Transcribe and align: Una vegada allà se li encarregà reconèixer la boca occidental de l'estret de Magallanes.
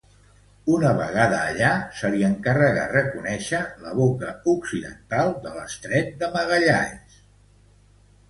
Una 0.75 0.91
vegada 0.99 1.39
allà 1.49 1.67
se 1.97 2.09
li 2.13 2.23
encarregà 2.29 2.85
reconèixer 2.93 3.59
la 3.83 3.93
boca 3.99 4.31
occidental 4.53 5.29
de 5.45 5.53
l'estret 5.59 6.09
de 6.23 6.31
Magallanes. 6.37 7.21